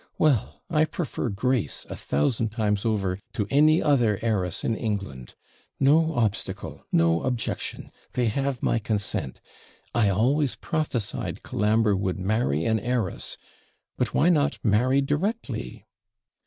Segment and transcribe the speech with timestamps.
[0.17, 0.63] Well!
[0.67, 5.35] I prefer Grace, a thousand times over, to any other heiress in England.
[5.79, 7.91] No obstacle, no objection.
[8.13, 9.41] They have my consent.
[9.93, 13.37] I always prophesied Colambre would marry an heiress;
[13.95, 15.85] but why not marry directly?'